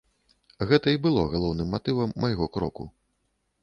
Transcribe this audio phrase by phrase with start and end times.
[0.71, 2.93] Гэта і было галоўным матывам майго кроку.